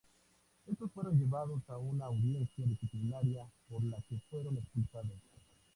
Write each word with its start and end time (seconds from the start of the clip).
Estos 0.65 0.91
fueron 0.93 1.19
llevados 1.19 1.61
a 1.69 1.77
una 1.77 2.05
audiencia 2.05 2.65
disciplinaria 2.65 3.47
por 3.69 3.83
la 3.83 4.01
que 4.09 4.17
fueron 4.31 4.57
expulsados. 4.57 5.19